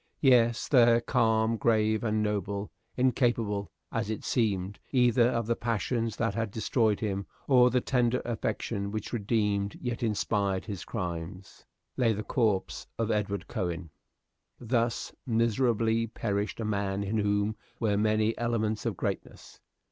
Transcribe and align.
Yes, 0.21 0.67
there, 0.67 0.99
calm, 0.99 1.57
grave, 1.57 2.03
and 2.03 2.23
noble, 2.23 2.71
incapable, 2.97 3.71
as 3.91 4.09
it 4.09 4.23
seemed, 4.23 4.79
either 4.89 5.27
of 5.29 5.45
the 5.45 5.55
passions 5.55 6.15
that 6.15 6.33
had 6.33 6.49
destroyed 6.49 6.99
him 6.99 7.27
or 7.47 7.69
the 7.69 7.81
tender 7.81 8.19
affection 8.25 8.89
which 8.89 9.13
redeemed 9.13 9.77
yet 9.79 10.01
inspired 10.01 10.65
his 10.65 10.85
crimes, 10.85 11.65
lay 11.97 12.13
the 12.13 12.23
corpse 12.23 12.87
of 12.97 13.11
Edward 13.11 13.47
Cowen. 13.47 13.91
Thus 14.59 15.13
miserably 15.27 16.07
perished 16.07 16.59
a 16.59 16.65
man 16.65 17.03
in 17.03 17.19
whom 17.19 17.55
were 17.79 17.95
many 17.95 18.35
elements 18.39 18.87
of 18.87 18.97
greatness. 18.97 19.59